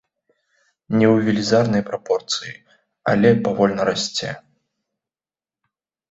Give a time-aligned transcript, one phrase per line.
[0.97, 2.53] Не ў велізарнай прапорцыі,
[3.13, 4.31] але павольна расце.